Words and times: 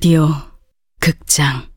라디오 0.00 0.28
극장. 0.98 1.68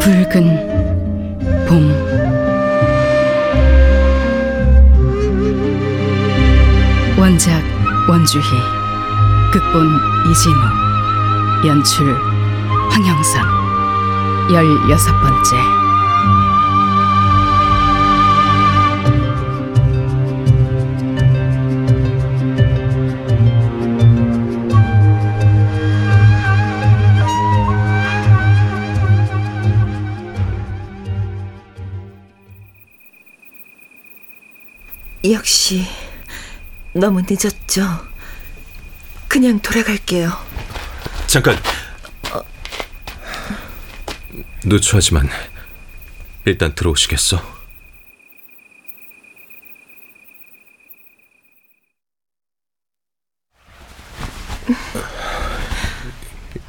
붉은 0.00 0.69
원주희 8.30 8.42
극본 9.52 9.90
이진우 10.30 11.66
연출 11.66 12.14
황영선 12.90 13.42
열여섯 14.52 15.20
번째 15.20 15.56
역시 35.24 35.84
너무 36.92 37.22
늦었죠. 37.22 38.09
그냥 39.30 39.60
돌아갈게요. 39.60 40.28
잠깐. 41.28 41.56
누추하지만 44.64 45.28
일단 46.44 46.74
들어오시겠어? 46.74 47.40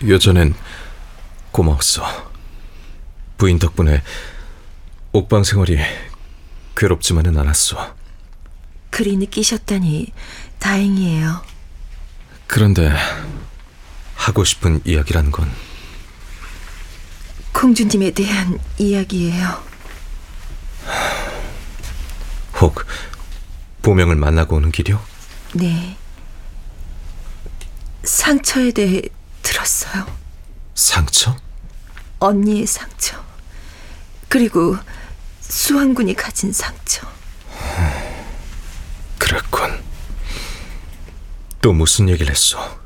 여전엔 0.07 0.53
고마웠어. 1.51 2.31
부인 3.39 3.57
덕분에 3.57 4.03
옥방 5.13 5.43
생활이 5.43 5.79
괴롭지만은 6.77 7.39
않았어. 7.39 7.95
그리 8.91 9.17
느끼셨다니 9.17 10.13
다행이에요. 10.59 11.50
그런데 12.51 12.93
하고 14.13 14.43
싶은 14.43 14.81
이야기란 14.83 15.31
건 15.31 15.49
공주님에 17.53 18.11
대한 18.11 18.59
이야기예요. 18.77 19.63
혹 22.59 22.85
보명을 23.81 24.17
만나고 24.17 24.57
오는 24.57 24.69
길이요? 24.69 25.01
네. 25.53 25.95
상처에 28.03 28.71
대해 28.71 29.01
들었어요. 29.41 30.05
상처? 30.75 31.37
언니의 32.19 32.67
상처. 32.67 33.23
그리고 34.27 34.75
수왕군이 35.39 36.15
가진 36.15 36.51
상처. 36.51 37.07
그랬군. 39.17 39.80
또 41.61 41.73
무슨 41.73 42.09
얘기를 42.09 42.31
했어? 42.31 42.79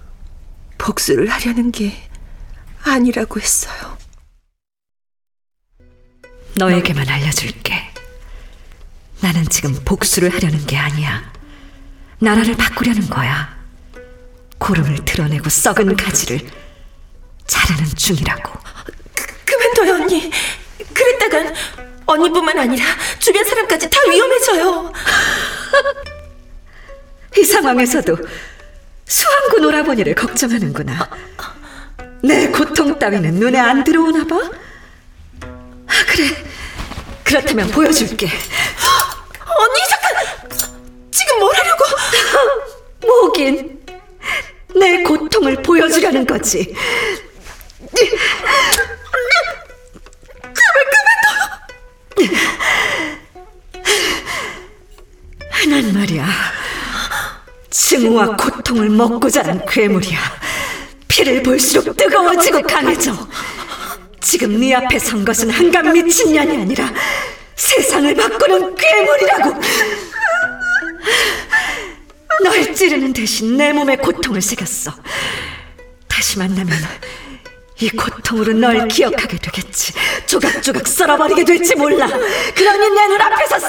복수를 0.78 1.30
하려는 1.30 1.72
게 1.72 1.94
아니라고 2.84 3.40
했어요. 3.40 3.98
너에게만 6.58 7.08
알려줄게. 7.08 7.74
나는 9.22 9.46
지금 9.48 9.74
복수를 9.86 10.34
하려는 10.34 10.66
게 10.66 10.78
아니야. 10.78 11.34
나라를 12.20 12.56
바꾸려는 12.56 13.10
거야. 13.10 13.56
고름을 14.58 15.06
드러내고 15.06 15.50
썩은 15.50 15.96
가지를 15.96 16.40
자르는 17.48 17.86
중이라고. 17.96 18.60
그만둬요, 19.46 19.94
언니. 19.96 20.30
그랬다간 20.94 21.54
언니뿐만 22.06 22.60
아니라 22.60 22.86
주변 23.20 23.44
사람까지 23.44 23.90
다 23.90 24.00
위험해져요. 24.10 24.94
이 27.38 27.44
상황에서도 27.44 28.18
수왕군 29.06 29.66
오라버니를 29.66 30.16
걱정하는구나. 30.16 31.10
내 32.24 32.48
고통 32.50 32.98
따위는 32.98 33.36
눈에 33.36 33.60
안 33.60 33.84
들어오나 33.84 34.26
봐? 34.26 34.36
아, 35.88 36.06
그래. 36.08 36.26
그렇다면 37.24 37.70
보여줄게. 37.70 38.28
언니, 38.28 39.80
잠깐! 39.90 41.10
지금 41.12 41.40
뭘 41.40 41.56
하려고? 41.56 41.84
뭐긴. 43.02 43.86
내 44.80 45.04
고통을 45.04 45.62
보여주려는 45.62 46.26
거지. 46.26 46.74
난 55.68 55.94
말이야. 55.94 56.26
증오와 57.76 58.38
고통을 58.38 58.90
먹고 58.90 59.30
자란 59.30 59.64
괴물이야. 59.66 60.18
피를 61.10 61.44
볼수록 61.44 61.98
뜨거워지고 61.98 62.62
강해져. 62.62 63.14
지금 64.22 64.60
네 64.60 64.74
앞에 64.74 64.98
선 64.98 65.26
것은 65.26 65.50
한감 65.50 65.92
미친년이 65.92 66.62
아니라 66.62 66.92
세상을 67.56 68.16
바꾸는 68.16 68.76
괴물이라고. 68.76 69.62
널 72.44 72.74
찌르는 72.74 73.12
대신 73.12 73.58
내 73.58 73.74
몸에 73.74 73.98
고통을 73.98 74.42
새겼어. 74.42 74.92
다시 76.08 76.40
만나면 76.40 76.78
이 77.82 77.90
고통으로 77.90 78.54
널 78.54 78.88
기억하게 78.88 79.38
되겠지. 79.38 79.94
조각조각 80.28 80.88
썰어버리게 80.88 81.44
될지 81.44 81.76
몰라. 81.76 82.08
그러니 82.08 82.90
내 82.90 83.08
눈앞에서 83.08 83.60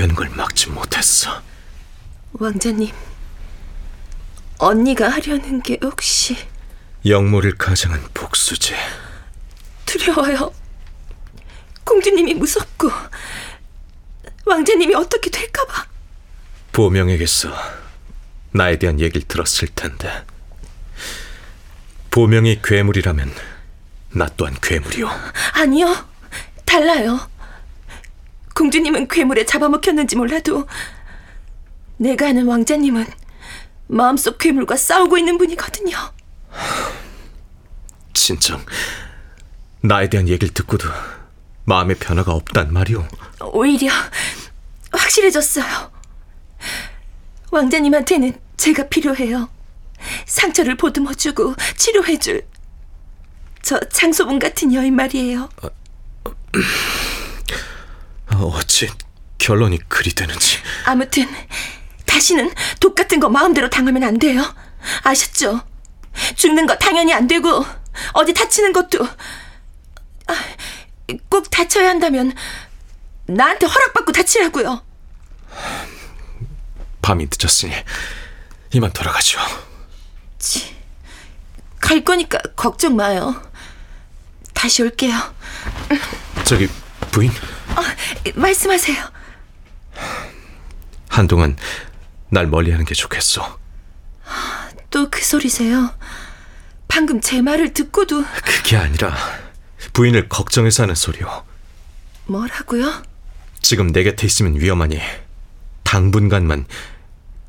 되는 0.00 0.14
걸 0.14 0.30
막지 0.30 0.70
못했어. 0.70 1.42
왕자님, 2.32 2.90
언니가 4.56 5.10
하려는 5.10 5.60
게 5.60 5.78
혹시 5.82 6.38
영모를 7.04 7.58
가장한 7.58 8.08
복수지. 8.14 8.74
두려워요. 9.84 10.54
공주님이 11.84 12.32
무섭고 12.32 12.90
왕자님이 14.46 14.94
어떻게 14.94 15.28
될까봐. 15.28 15.86
보명에게서 16.72 17.52
나에 18.52 18.78
대한 18.78 19.00
얘기를 19.00 19.28
들었을 19.28 19.68
텐데. 19.68 20.24
보명이 22.10 22.62
괴물이라면 22.64 23.34
나 24.14 24.28
또한 24.38 24.56
괴물이오. 24.62 25.10
아니요, 25.52 26.08
달라요. 26.64 27.29
공주님은 28.60 29.08
괴물에 29.08 29.46
잡아먹혔는지 29.46 30.16
몰라도 30.16 30.66
내가 31.96 32.28
아는 32.28 32.46
왕자님은 32.46 33.06
마음속 33.86 34.36
괴물과 34.36 34.76
싸우고 34.76 35.16
있는 35.16 35.38
분이거든요. 35.38 35.96
진정 38.12 38.60
나에 39.80 40.10
대한 40.10 40.28
얘기를 40.28 40.52
듣고도 40.52 40.88
마음의 41.64 41.96
변화가 41.96 42.32
없단 42.32 42.70
말이오. 42.70 43.08
오히려 43.52 43.90
확실해졌어요. 44.92 45.90
왕자님한테는 47.50 48.38
제가 48.58 48.88
필요해요. 48.88 49.48
상처를 50.26 50.76
보듬어주고 50.76 51.54
치료해줄 51.78 52.42
저 53.62 53.80
장소분 53.88 54.38
같은 54.38 54.74
여인 54.74 54.94
말이에요. 54.96 55.48
어, 55.62 55.68
어찌 58.46 58.88
결론이 59.38 59.78
그리 59.88 60.12
되는지 60.12 60.58
아무튼 60.84 61.26
다시는 62.06 62.52
독 62.80 62.94
같은 62.94 63.20
거 63.20 63.28
마음대로 63.28 63.70
당하면 63.70 64.04
안 64.04 64.18
돼요. 64.18 64.42
아셨죠? 65.02 65.62
죽는 66.36 66.66
거 66.66 66.76
당연히 66.76 67.12
안 67.14 67.26
되고 67.26 67.64
어디 68.12 68.34
다치는 68.34 68.72
것도 68.72 69.04
아, 70.26 70.34
꼭 71.28 71.50
다쳐야 71.50 71.88
한다면 71.88 72.34
나한테 73.26 73.66
허락받고 73.66 74.12
다치라고요. 74.12 74.84
밤이 77.02 77.26
늦었으니 77.30 77.72
이만 78.72 78.92
돌아가죠. 78.92 79.38
갈 81.80 82.04
거니까 82.04 82.38
걱정 82.56 82.96
마요. 82.96 83.42
다시 84.54 84.82
올게요. 84.82 85.14
저기 86.44 86.68
부인 87.10 87.32
말씀하세요. 88.34 89.04
한동안 91.08 91.56
날 92.30 92.46
멀리하는 92.46 92.84
게 92.84 92.94
좋겠어. 92.94 93.58
또 94.90 95.08
그 95.10 95.22
소리세요? 95.24 95.94
방금 96.88 97.20
제 97.20 97.40
말을 97.42 97.72
듣고도 97.72 98.24
그게 98.44 98.76
아니라 98.76 99.14
부인을 99.92 100.28
걱정해서 100.28 100.82
하는 100.82 100.94
소리요. 100.96 101.44
뭐라고요? 102.26 103.02
지금 103.62 103.92
내 103.92 104.02
곁에 104.02 104.26
있으면 104.26 104.56
위험하니 104.58 105.00
당분간만 105.84 106.66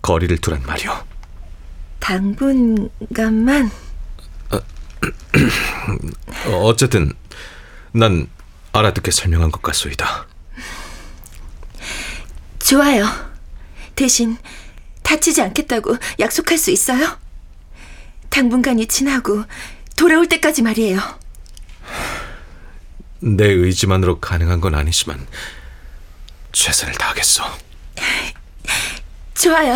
거리를 0.04 0.38
두란 0.38 0.62
말이오. 0.64 0.92
당분간만 2.00 3.72
어, 4.52 4.60
어쨌든 6.64 7.14
난 7.92 8.28
알아듣게 8.74 9.10
설명한 9.12 9.52
것 9.52 9.62
같소이다. 9.64 10.28
좋아요. 12.64 13.06
대신 13.96 14.38
다치지 15.04 15.42
않겠다고 15.42 15.98
약속할 16.20 16.58
수 16.58 16.72
있어요? 16.72 17.18
당분간이 18.30 18.88
지나고 18.88 19.44
돌아올 19.98 20.28
때까지 20.28 20.62
말이에요. 20.62 21.00
내 23.20 23.46
의지만으로 23.48 24.20
가능한 24.20 24.62
건 24.62 24.74
아니지만 24.76 25.28
최선을 26.54 26.94
다하겠어. 26.96 27.46
좋아요. 29.36 29.76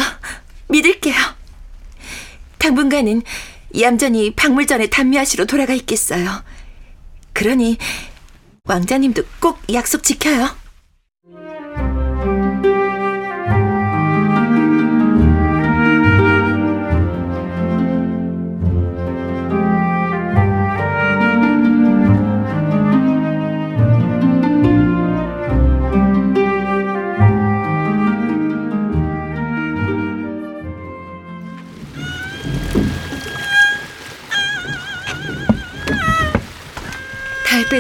믿을게요. 0.70 1.16
당분간은 2.58 3.22
얌전히 3.80 4.34
박물전에 4.36 4.88
단미하시로 4.88 5.46
돌아가 5.46 5.74
있겠어요. 5.74 6.44
그러니 7.34 7.78
왕자님도 8.64 9.24
꼭 9.40 9.62
약속 9.74 10.04
지켜요. 10.04 10.56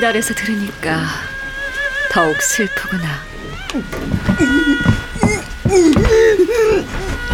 아래서 0.04 0.34
들으니까 0.34 1.06
더욱 2.12 2.42
슬프구나. 2.42 3.24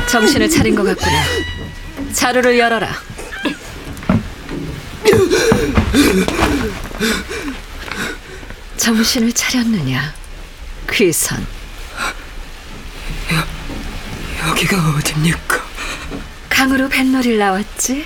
정신을 0.07 0.49
차린 0.49 0.75
것 0.75 0.83
같구나. 0.83 1.23
자루를 2.13 2.59
열어라. 2.59 2.89
정신을 8.77 9.31
차렸느냐, 9.33 10.13
귀선. 10.91 11.45
여기가 14.49 14.95
어딥니까? 14.97 15.61
강으로 16.49 16.89
뱃놀이를 16.89 17.37
나왔지? 17.37 18.05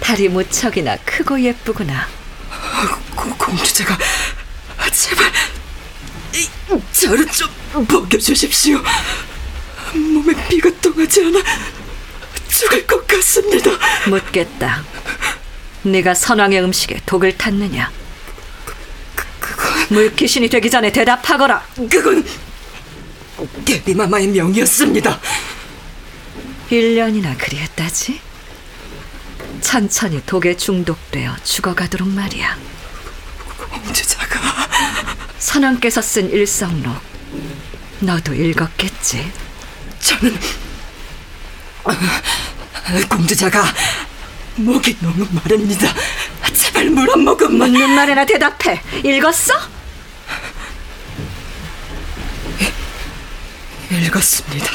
다리 0.00 0.28
무척이나 0.28 0.96
크고 1.04 1.40
예쁘구나. 1.40 2.19
고, 3.20 3.28
공주제가 3.36 3.98
제발 4.92 5.30
이, 6.34 6.48
저를 6.92 7.26
좀 7.26 7.50
먹여주십시오. 7.86 8.80
몸에 9.92 10.32
피가 10.48 10.70
통하지 10.80 11.26
않아 11.26 11.38
죽을 12.48 12.86
것 12.86 13.06
같습니다. 13.06 13.70
묻겠다. 14.08 14.82
네가 15.82 16.14
선왕의 16.14 16.62
음식에 16.62 17.00
독을 17.04 17.36
탔느냐? 17.36 17.90
물귀신이 19.90 20.48
되기 20.48 20.70
전에 20.70 20.92
대답하거라. 20.92 21.66
그건 21.90 22.24
데비마마의 23.64 24.28
명이었습니다. 24.28 25.20
1년이나 26.70 27.36
그리했다지? 27.36 28.20
천천히 29.60 30.22
독에 30.24 30.56
중독되어 30.56 31.36
죽어가도록 31.42 32.08
말이야. 32.08 32.56
공주자가 33.70 34.40
선왕께서 35.38 36.02
쓴 36.02 36.30
일성록 36.30 37.00
너도 38.00 38.34
읽었겠지? 38.34 39.30
저는 40.00 40.38
공주자가 43.08 43.62
목이 44.56 44.96
너무 45.00 45.26
마릅니다. 45.30 45.92
제발 46.52 46.90
물 46.90 47.08
한 47.10 47.20
모금만 47.20 47.70
묻는 47.70 47.90
말에나 47.90 48.24
대답해. 48.26 48.80
읽었어? 49.04 49.54
읽었습니다. 53.90 54.66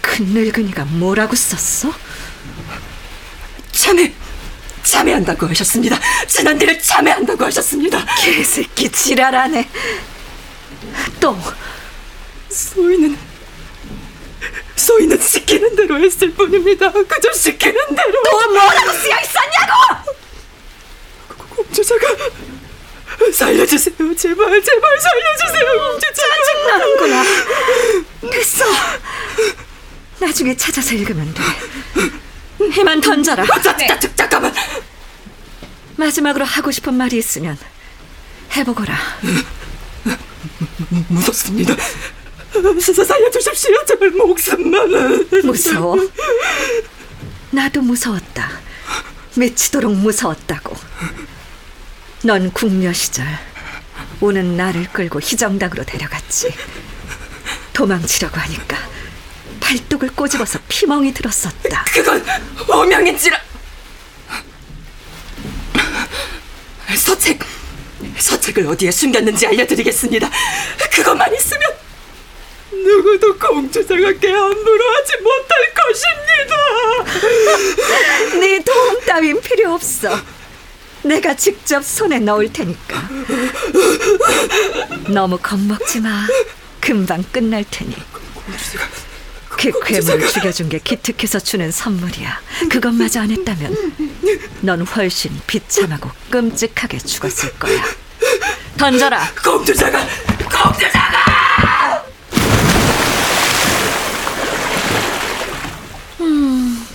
큰 0.00 0.26
늙은이가 0.26 0.84
뭐라고 0.86 1.34
썼어? 1.36 1.92
참회 3.72 4.12
참회한다고 4.82 5.46
하셨습니다. 5.48 5.98
지난대를 6.26 6.80
참회한다고 6.80 7.44
하셨습니다. 7.46 8.04
개새끼 8.18 8.90
지랄하네. 8.90 9.68
또 11.20 11.36
소희는 12.48 13.16
소희는 14.76 15.20
시키는 15.20 15.76
대로 15.76 15.98
했을 15.98 16.30
뿐입니다. 16.32 16.90
그저 16.90 17.32
시키는 17.32 17.74
대로. 17.94 18.22
또 18.24 18.50
뭐라고 18.50 18.92
쓰여 18.92 19.16
있었냐고! 19.20 20.14
공주자가 21.54 22.06
살려주세요. 23.32 24.16
제발 24.16 24.62
제발 24.62 25.00
살려주세요. 25.00 25.90
공주자가. 25.90 26.78
나는구나. 26.78 27.24
됐어. 28.30 28.64
나중에 30.18 30.56
찾아서 30.56 30.94
읽으면 30.94 31.32
돼. 31.34 31.42
해만 32.72 33.00
던져라. 33.00 33.44
자, 33.62 33.76
자, 33.76 33.98
자, 33.98 34.28
잠깐만. 34.40 34.52
마지막으로 35.96 36.44
하고 36.44 36.70
싶은 36.70 36.94
말이 36.94 37.18
있으면 37.18 37.58
해보거라. 38.56 38.96
무섭습니다. 41.08 41.74
사- 42.80 43.04
살려주십시오. 43.04 43.84
제발 43.86 44.10
목숨만은. 44.10 45.28
무서워. 45.44 45.96
나도 47.50 47.82
무서웠다. 47.82 48.50
미치도록 49.36 49.94
무서웠다고. 49.94 50.76
넌 52.22 52.50
궁녀 52.52 52.92
시절 52.92 53.26
오는 54.20 54.56
나를 54.56 54.88
끌고 54.92 55.20
희정당으로 55.20 55.84
데려갔지. 55.84 56.52
도망치려고 57.72 58.38
하니까 58.38 58.76
발독을 59.60 60.10
꼬집어서 60.14 60.58
피멍이 60.68 61.14
들었었다. 61.14 61.84
그건 61.92 62.24
오명인지라. 62.68 63.38
서책, 66.96 67.38
서 68.18 68.38
책을 68.60 68.66
어디에 68.68 68.90
숨겼는지 68.90 69.46
알려드리겠습니다. 69.46 70.30
그것만 70.92 71.34
있으면 71.34 71.62
누구도 72.72 73.36
공주장하게 73.38 74.30
함부로 74.30 74.84
하지 74.90 75.12
못할 75.22 75.74
것입니다. 75.74 76.54
네 78.40 78.62
도움 78.62 79.00
따윈 79.04 79.40
필요 79.40 79.72
없어. 79.74 80.10
내가 81.02 81.34
직접 81.34 81.84
손에 81.84 82.18
넣을 82.20 82.52
테니까. 82.52 83.08
너무 85.08 85.38
겁먹지 85.38 86.00
마. 86.00 86.26
금방 86.80 87.24
끝날 87.32 87.64
테니. 87.70 87.94
그 89.48 89.70
괴물을 89.84 90.28
죽여준 90.28 90.68
게 90.68 90.78
기특해서 90.78 91.38
주는 91.40 91.70
선물이야. 91.70 92.40
그것마저 92.70 93.20
안 93.20 93.30
했다면 93.30 93.74
넌 94.62 94.82
훨씬 94.82 95.38
비참하고 95.46 96.10
끔찍하게 96.30 96.98
죽었을 96.98 97.52
거야. 97.58 97.82
던져라. 98.80 99.20
공주자가! 99.44 99.98
공주자가! 100.50 102.02
음, 106.22 106.86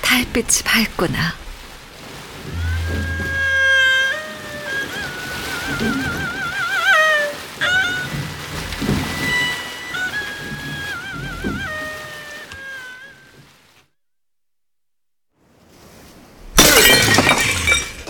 달빛이 0.00 0.62
밝구나. 0.64 1.34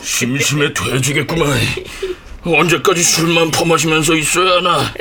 심심해 0.02 0.70
돼지겠구만. 0.74 1.58
언제까지 2.44 3.02
술만 3.02 3.50
퍼마시면서 3.50 4.14
있어야 4.16 4.56
하나? 4.56 4.92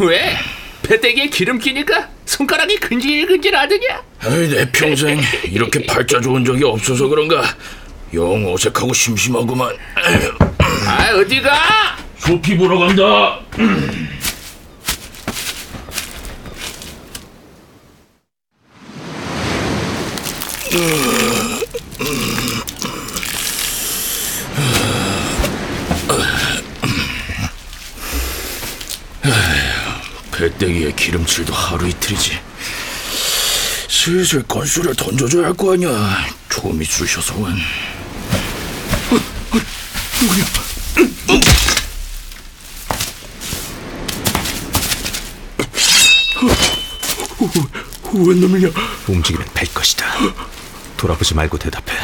왜? 0.00 0.36
배때기에 0.82 1.26
기름 1.28 1.58
끼니까 1.58 2.08
손가락이 2.24 2.76
근질근질 2.76 3.54
하더냐? 3.54 4.02
아이, 4.20 4.48
내 4.48 4.70
평생 4.72 5.20
이렇게 5.44 5.84
팔자 5.86 6.20
좋은 6.20 6.44
적이 6.44 6.64
없어서 6.64 7.06
그런가? 7.08 7.42
영 8.14 8.52
어색하고 8.52 8.92
심심하구만. 8.92 9.76
아 10.86 11.14
어디가? 11.16 11.96
소피 12.18 12.56
보러 12.56 12.78
간다. 12.78 13.40
배때기에 30.60 30.92
기름칠도 30.92 31.52
하루 31.54 31.88
이틀이지. 31.88 32.38
슬슬 33.88 34.42
건수를 34.42 34.94
던져줘야 34.94 35.46
할 35.46 35.54
거 35.54 35.72
아니야. 35.72 36.26
좀 36.50 36.80
있으셔서만. 36.82 37.56
웬 48.12 48.40
놈이냐? 48.40 48.68
움직이면 49.08 49.46
뵐 49.54 49.72
것이다. 49.72 50.06
돌아보지 50.96 51.34
말고 51.34 51.58
대답해. 51.58 51.94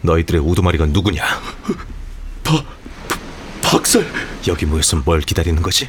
너희들의 0.00 0.40
우두머리가 0.40 0.86
누구냐? 0.86 1.22
박살. 3.62 4.06
여기 4.46 4.64
모여서 4.66 4.96
뭘 5.04 5.20
기다리는 5.20 5.60
거지? 5.62 5.88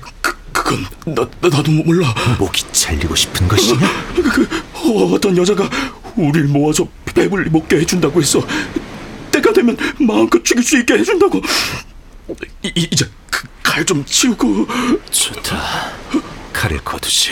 그, 0.66 0.84
그건 1.00 1.14
나, 1.16 1.30
나 1.42 1.58
나도 1.58 1.72
몰라. 1.72 2.14
목이 2.40 2.64
잘리고 2.72 3.16
싶은 3.16 3.48
것이냐? 3.48 3.80
그 4.16 4.48
어, 4.74 5.14
어떤 5.14 5.38
여자가 5.38 5.70
우릴 6.16 6.46
모아서 6.46 6.88
배불리 7.14 7.52
먹게 7.52 7.78
해준다고 7.78 8.20
했어. 8.20 8.46
때가 9.32 9.54
되면 9.54 9.78
마음껏 10.00 10.44
죽일 10.44 10.64
수 10.64 10.78
있게 10.80 10.96
해준다고. 10.96 11.40
이, 12.64 12.68
이- 12.76 12.88
이제 12.92 13.06
그 13.30 13.48
칼 13.64 13.86
좀 13.86 14.04
치우고. 14.06 14.68
좋다. 15.12 15.92
칼을 16.54 16.80
거두지. 16.84 17.32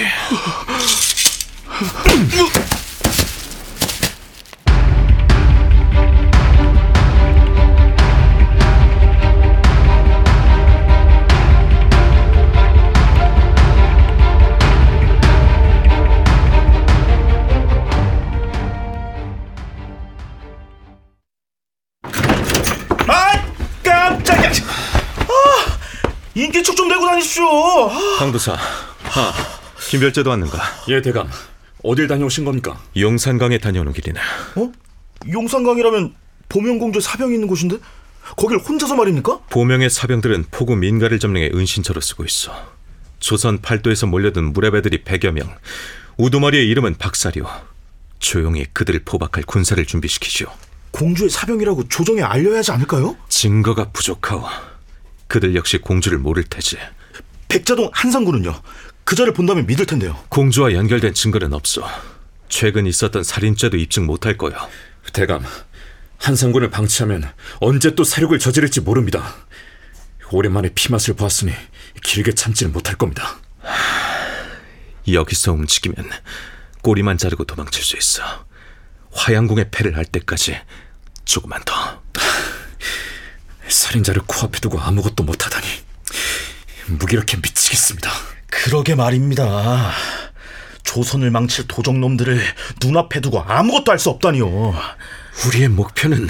인기척 26.36 26.76
좀 26.76 26.88
내고 26.88 27.06
다니십시오 27.06 27.46
아, 27.46 28.16
강도사. 28.20 28.58
김별재도 29.90 30.30
왔는가? 30.30 30.60
예, 30.90 31.02
대감. 31.02 31.30
어딜 31.84 32.08
다녀오신 32.08 32.46
겁니까? 32.46 32.80
용산강에 32.98 33.58
다녀오는 33.60 33.94
길이네. 33.94 34.20
어? 34.56 34.72
용산강이라면 35.32 36.16
보명공주 36.50 37.02
사병이 37.02 37.34
있는 37.36 37.48
곳인데 37.48 37.78
거길 38.38 38.58
혼자서 38.58 38.96
말입니까? 38.96 39.40
보명의 39.50 39.90
사병들은 39.90 40.46
포구 40.50 40.76
민가를 40.76 41.20
점령해 41.20 41.52
은신처로 41.54 42.02
쓰고 42.02 42.24
있어. 42.26 42.54
조선 43.20 43.62
팔도에서 43.62 44.08
몰려든 44.08 44.54
무례배들이 44.54 45.04
100여 45.04 45.32
명. 45.32 45.54
우두머리의 46.18 46.68
이름은 46.70 46.96
박사리오. 46.98 47.46
조용히 48.20 48.66
그들을 48.74 49.02
포박할 49.06 49.44
군사를 49.44 49.84
준비시키시오. 49.86 50.48
공주의 50.92 51.30
사병이라고 51.30 51.90
조정에 51.90 52.22
알려야 52.22 52.60
하지 52.60 52.72
않을까요? 52.72 53.18
증거가 53.28 53.90
부족하오. 53.92 54.48
그들 55.34 55.56
역시 55.56 55.80
공주를 55.80 56.20
모를 56.20 56.44
테지. 56.44 56.78
백자동 57.48 57.90
한상군은요 57.92 58.62
그자를 59.04 59.34
본다면 59.34 59.66
믿을 59.66 59.88
텐데요 59.88 60.24
공주와 60.30 60.74
연결된 60.74 61.16
증거는 61.16 61.54
없어. 61.54 61.90
최근 62.50 62.86
있었던 62.86 63.24
살인죄도 63.24 63.78
입증 63.78 64.06
못할 64.06 64.38
거요. 64.38 64.54
대감, 65.12 65.44
한상군을 66.20 66.70
방치하면 66.70 67.34
언제 67.62 67.96
또 67.96 68.04
사륙을 68.04 68.38
저지를지 68.38 68.82
모릅니다. 68.82 69.34
오랜만에 70.30 70.70
피맛을 70.70 71.16
보았으니 71.16 71.52
길게 72.04 72.34
참지는 72.34 72.72
못할 72.72 72.96
겁니다. 72.96 73.40
여기서 75.12 75.54
움직이면 75.54 76.12
꼬리만 76.84 77.18
자르고 77.18 77.46
도망칠 77.46 77.84
수 77.84 77.98
있어. 77.98 78.22
화양궁의 79.14 79.72
패를 79.72 79.98
할 79.98 80.06
때까지 80.06 80.60
조금만 81.26 81.64
더. 81.66 82.04
살인자를 83.74 84.24
코앞에 84.28 84.60
두고 84.60 84.80
아무것도 84.80 85.24
못하다니 85.24 85.68
무기력해 86.88 87.38
미치겠습니다. 87.42 88.12
그러게 88.48 88.96
말입니다 88.96 89.92
조선을 90.84 91.32
망칠 91.32 91.68
도적놈들을 91.68 92.40
눈앞에 92.84 93.20
두고 93.22 93.42
아무것도 93.42 93.92
할 93.92 94.00
수 94.00 94.10
없다니요 94.10 94.74
우리의 95.48 95.70
목표는 95.70 96.28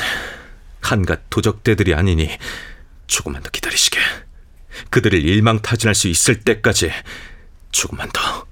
한갓 0.81 1.29
도적대들이 1.29 1.93
아니니 1.93 2.29
조금만 3.07 3.41
더 3.43 3.49
기다리시게. 3.49 3.99
그들을 4.89 5.19
일망타진할 5.23 5.93
수 5.95 6.07
있을 6.07 6.39
때까지 6.41 6.91
조금만 7.71 8.09
더. 8.11 8.45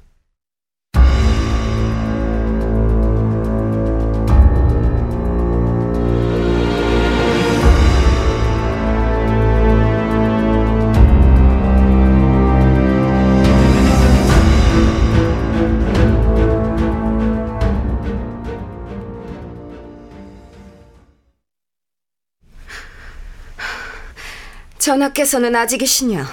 전하께서는 24.92 25.56
아직이시냐? 25.56 26.30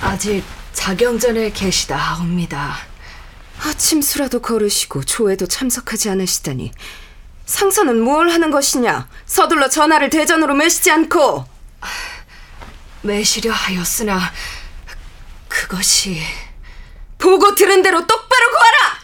아직 0.00 0.42
자경전에 0.72 1.52
계시다 1.52 1.96
하옵니다. 1.96 2.76
아침수라도 3.60 4.40
거르시고 4.40 5.04
조회도 5.04 5.46
참석하지 5.46 6.10
않으시다니 6.10 6.72
상선은 7.46 8.00
뭘 8.00 8.30
하는 8.30 8.50
것이냐? 8.50 9.08
서둘러 9.24 9.68
전하를 9.68 10.10
대전으로 10.10 10.54
메시지 10.56 10.90
않고 10.90 11.46
매시려 13.02 13.52
하였으나 13.52 14.20
그것이 15.46 16.20
보고 17.18 17.54
들은 17.54 17.82
대로 17.82 18.00
똑바로 18.00 18.50
구하라! 18.50 18.98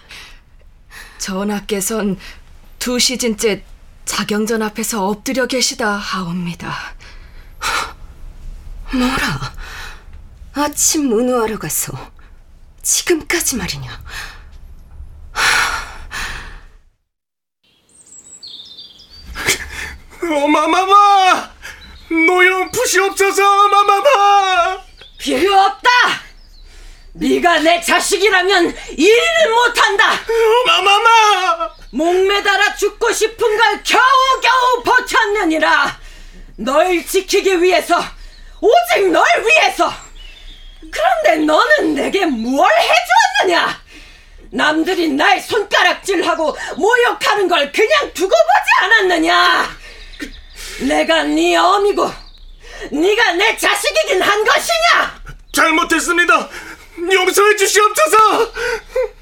전하께선 1.18 2.18
두 2.80 2.98
시즌째 2.98 3.64
자경전 4.04 4.60
앞에서 4.62 5.06
엎드려 5.06 5.46
계시다 5.46 5.92
하옵니다. 5.92 6.93
뭐라? 8.94 9.54
아침 10.54 11.08
문우하러 11.08 11.58
가서 11.58 11.92
지금까지 12.82 13.56
말이냐? 13.56 14.04
어마마마! 20.22 21.50
노염 22.08 22.70
푸시 22.70 23.00
없어서 23.00 23.64
어마마마! 23.64 24.78
필요 25.18 25.54
없다. 25.54 25.90
네가 27.14 27.60
내 27.60 27.80
자식이라면 27.80 28.76
일을 28.96 29.50
못한다. 29.50 30.12
어마마마! 30.66 31.70
목매달아 31.90 32.76
죽고 32.76 33.12
싶은 33.12 33.56
걸 33.56 33.82
겨우겨우 33.82 34.82
버텼느니라. 34.84 35.98
널 36.56 37.04
지키기 37.04 37.60
위해서, 37.60 38.00
오직 38.64 39.10
널 39.10 39.24
위해서. 39.44 39.92
그런데 40.90 41.44
너는 41.44 41.94
내게 41.94 42.24
뭘 42.24 42.70
해주었느냐? 42.78 43.82
남들이 44.50 45.08
날 45.08 45.40
손가락질하고 45.40 46.56
모욕하는 46.76 47.48
걸 47.48 47.70
그냥 47.72 48.12
두고 48.14 48.30
보지 48.30 48.84
않았느냐? 48.84 49.76
내가 50.88 51.24
네 51.24 51.56
어미고 51.56 52.10
네가 52.92 53.32
내 53.32 53.56
자식이긴 53.56 54.22
한 54.22 54.44
것이냐? 54.44 55.22
잘못했습니다. 55.52 56.48
용서해 57.12 57.56
주시옵소서. 57.56 58.52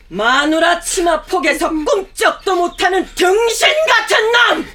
마누라 0.08 0.80
치마 0.80 1.22
폭에서 1.22 1.70
꿈쩍도 1.70 2.54
못하는 2.54 3.08
등신 3.14 3.68
같은 3.88 4.32
놈! 4.32 4.72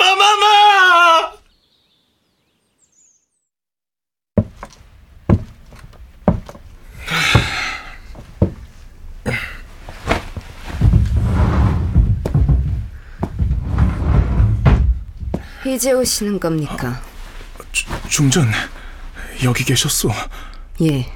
어마마마! 0.00 1.35
이제 15.74 15.92
오시는 15.92 16.40
겁니까? 16.40 17.02
중전 18.08 18.50
여기 19.44 19.64
계셨소. 19.64 20.10
예. 20.82 21.10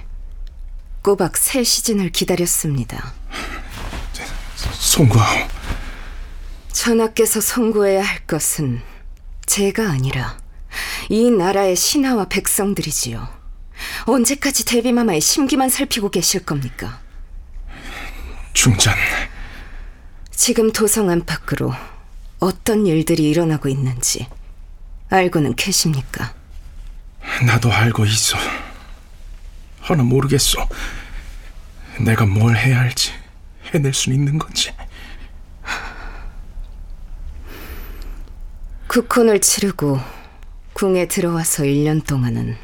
꼬박 1.02 1.37
새 1.37 1.64
시즌을 1.64 2.11
기다렸습니다. 2.11 3.14
송구하오. 4.75 5.49
전하께서 6.73 7.40
송구해야 7.40 8.02
할 8.02 8.26
것은 8.26 8.83
제가 9.47 9.90
아니라 9.90 10.38
이 11.09 11.30
나라의 11.30 11.76
신하와 11.76 12.28
백성들이지요. 12.28 13.28
언제까지 14.07 14.64
데비마마의 14.64 15.21
심기만 15.21 15.69
살피고 15.69 16.11
계실 16.11 16.45
겁니까? 16.45 17.00
중전 18.52 18.95
지금 20.30 20.73
도성 20.73 21.11
안팎으로 21.11 21.73
어떤 22.38 22.87
일들이 22.87 23.28
일어나고 23.28 23.69
있는지 23.69 24.26
알고는 25.11 25.57
계십니까? 25.57 26.33
나도 27.45 27.73
알고 27.73 28.07
있어. 28.07 28.38
허나 29.88 30.05
모르겠어. 30.05 30.69
내가 32.00 32.26
뭘 32.26 32.57
해야 32.57 32.79
할지 32.79 33.12
해낼 33.75 33.93
수 33.93 34.11
있는 34.12 34.38
건지. 34.38 34.73
국혼을 38.87 39.40
치르고 39.40 40.00
궁에 40.73 41.07
들어와서 41.07 41.64
1년 41.64 42.07
동안은 42.07 42.57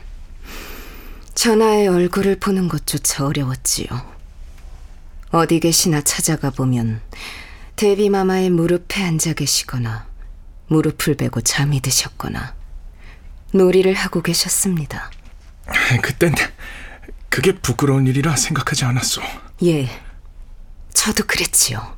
전하의 1.35 1.89
얼굴을 1.89 2.39
보는 2.39 2.69
것조차 2.69 3.27
어려웠지요. 3.27 3.89
어디 5.31 5.61
계시나 5.61 6.01
찾아가 6.01 6.51
보면 6.51 7.01
데비마마의 7.77 8.51
무릎에 8.51 9.03
앉아 9.03 9.35
계시거나 9.35 10.07
무릎을 10.69 11.15
베고 11.17 11.41
잠이 11.43 11.81
드셨거나 11.81 12.55
놀이를 13.53 13.95
하고 13.95 14.23
계셨습니다. 14.23 15.11
그땐 16.03 16.35
그게 17.29 17.53
부끄러운 17.53 18.07
일이라 18.07 18.37
생각하지 18.37 18.85
않았어. 18.85 19.23
예, 19.65 19.89
저도 20.93 21.25
그랬지요. 21.25 21.97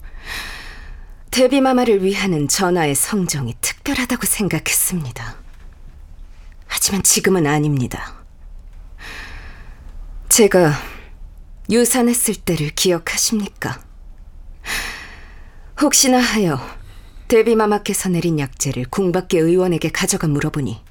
데비마마를 1.31 2.03
위하는 2.03 2.49
전하의 2.49 2.95
성정이 2.95 3.55
특별하다고 3.61 4.27
생각했습니다. 4.27 5.37
하지만 6.67 7.03
지금은 7.03 7.47
아닙니다. 7.47 8.15
제가 10.29 10.73
유산했을 11.71 12.35
때를 12.35 12.71
기억하십니까? 12.71 13.81
혹시나 15.81 16.19
하여 16.19 16.78
데비마마께서 17.29 18.09
내린 18.09 18.39
약재를 18.39 18.87
궁밖의 18.91 19.41
의원에게 19.41 19.91
가져가 19.91 20.27
물어보니 20.27 20.83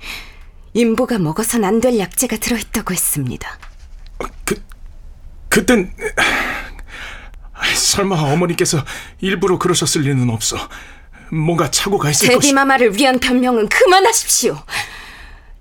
인부가 0.73 1.17
먹어선 1.17 1.63
안 1.63 1.82
될 1.82 1.97
약재가 2.00 2.38
들어있다고 2.38 2.93
했습니다. 2.93 3.58
그 4.45 4.62
그땐 5.50 5.93
설마 7.76 8.15
어머니께서 8.15 8.84
일부러 9.19 9.58
그러셨을 9.58 10.02
리는 10.02 10.30
없어. 10.30 10.58
뭔가 11.32 11.69
착오가 11.71 12.10
있을 12.12 12.28
것이. 12.28 12.39
데비마마를 12.39 12.95
위한 12.95 13.19
변명은 13.19 13.67
그만하십시오. 13.69 14.62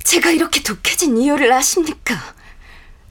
제가 0.05 0.31
이렇게 0.31 0.63
독해진 0.63 1.17
이유를 1.17 1.53
아십니까? 1.53 2.15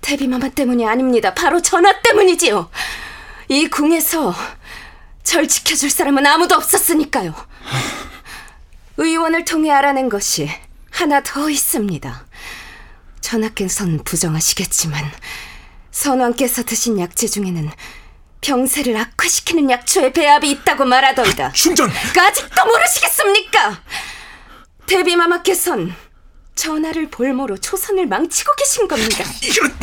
데비마마 0.02 0.50
때문이 0.50 0.88
아닙니다. 0.88 1.34
바로 1.34 1.62
전하 1.62 2.02
때문이지요. 2.02 2.70
이 3.50 3.68
궁에서 3.68 4.34
절 5.26 5.48
지켜줄 5.48 5.90
사람은 5.90 6.26
아무도 6.26 6.56
없었으니까요. 6.56 7.36
의원을 8.98 9.44
통해 9.44 9.72
알아낸 9.72 10.08
것이 10.08 10.50
하나 10.92 11.22
더 11.22 11.50
있습니다. 11.50 12.26
전하께서는 13.20 14.04
부정하시겠지만 14.04 15.12
선왕께서 15.92 16.64
드신 16.64 17.00
약재 17.00 17.28
중에는 17.28 17.70
병세를 18.40 18.96
악화시키는 18.96 19.72
약초의 19.72 20.14
배합이 20.14 20.50
있다고 20.52 20.86
말하더이다. 20.86 21.52
충전! 21.54 21.90
아직도 21.90 22.66
모르시겠습니까? 22.66 23.82
데비마마께선 24.86 25.96
전하를 26.54 27.10
볼모로 27.10 27.58
초선을 27.58 28.06
망치고 28.06 28.54
계신 28.56 28.88
겁니다. 28.88 29.26
이런 29.42 29.76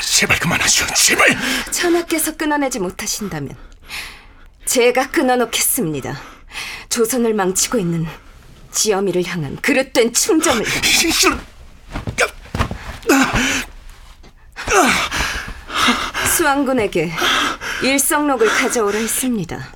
제발 0.00 0.38
그만하시오. 0.38 0.86
제발. 0.94 1.36
전하께서 1.72 2.36
끊어내지 2.36 2.78
못하신다면 2.78 3.56
제가 4.66 5.10
끊어놓겠습니다. 5.10 6.20
조선을 6.88 7.34
망치고 7.34 7.78
있는 7.78 8.06
지어미를 8.70 9.24
향한 9.26 9.56
그릇된 9.60 10.12
충정을 10.12 10.64
수왕군에게 16.36 17.12
일성록을 17.82 18.48
가져오라 18.48 18.98
했습니다. 18.98 19.68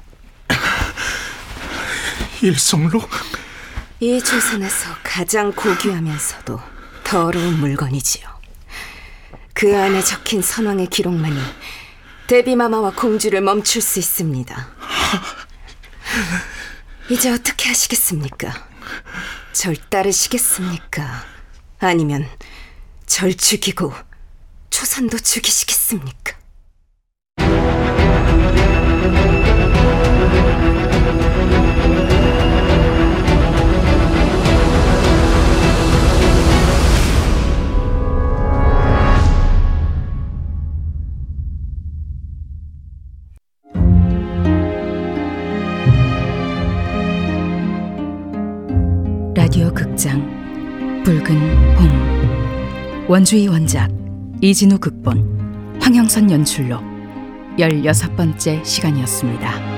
일성록? 2.42 3.08
이 4.00 4.20
조선에서 4.22 4.90
가장 5.02 5.52
고귀하면서도 5.52 6.60
더러운 7.04 7.58
물건이지요. 7.60 8.28
그 9.54 9.76
안에 9.76 10.02
적힌 10.02 10.40
선왕의 10.40 10.86
기록만이 10.88 11.36
데비마마와 12.28 12.92
공주를 12.92 13.40
멈출 13.40 13.82
수 13.82 13.98
있습니다. 13.98 14.77
이제 17.10 17.30
어떻게 17.30 17.68
하시겠습니까? 17.68 18.68
절 19.52 19.76
따르시겠습니까? 19.76 21.24
아니면 21.80 22.28
절 23.06 23.36
죽이고 23.36 23.92
조선도 24.70 25.18
죽이시겠습니까? 25.18 26.37
극장 49.98 51.02
붉은 51.02 51.24
봄 51.74 53.08
원주희 53.08 53.48
원작 53.48 53.90
이진우 54.40 54.78
극본 54.78 55.78
황영선 55.82 56.30
연출로 56.30 56.78
16번째 57.58 58.64
시간이었습니다. 58.64 59.77